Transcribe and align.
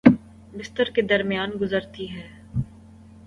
بستر 0.53 0.89
کے 0.91 1.01
درمیان 1.03 1.49
گزرتی 1.61 2.09
ہے 2.11 2.27